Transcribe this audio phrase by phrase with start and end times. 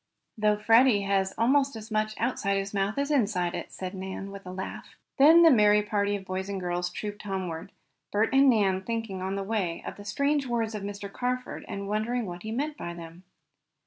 [0.35, 4.47] "Though Freddie has almost as much outside his mouth as inside it," said Nan, with
[4.47, 4.95] a laugh.
[5.19, 7.71] Then the merry party of boys and girls trooped homeward,
[8.11, 11.13] Bert and Nan thinking on the way of the strange words of Mr.
[11.13, 13.25] Carford and wondering what he meant by them.